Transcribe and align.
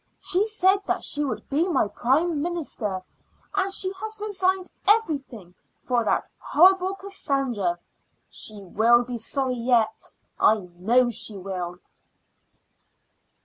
She 0.19 0.43
said 0.45 0.79
that 0.87 1.03
she 1.03 1.23
would 1.23 1.47
be 1.47 1.67
my 1.67 1.87
Prime 1.87 2.41
Minister, 2.41 3.03
and 3.53 3.71
she 3.71 3.93
has 3.97 4.19
resigned 4.19 4.67
everything 4.87 5.53
for 5.83 6.03
that 6.03 6.27
horrible 6.39 6.95
Cassandra. 6.95 7.77
She 8.27 8.61
will 8.63 9.03
be 9.03 9.17
sorry 9.17 9.53
yet; 9.53 10.09
I 10.39 10.55
know 10.55 11.11
she 11.11 11.37
will." 11.37 11.77